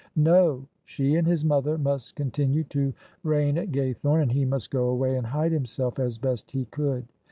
[0.15, 4.85] No: she and his mother must continue to reign at Gaythorne, and he must go
[4.89, 7.05] away and hide himself as best he could.